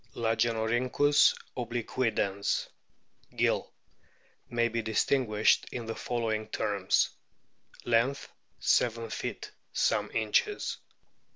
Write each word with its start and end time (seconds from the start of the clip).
* 0.07 0.15
Lagenorhynckus 0.15 1.35
obliquidens, 1.55 2.67
Gill, 3.35 3.61
t 3.61 3.69
may 4.49 4.67
be 4.67 4.81
distin 4.81 5.27
guished 5.27 5.65
in 5.71 5.85
the 5.85 5.93
following 5.93 6.47
terms: 6.47 7.11
Length, 7.85 8.27
7 8.57 9.11
feet 9.11 9.51
some 9.73 10.09
inches. 10.09 10.77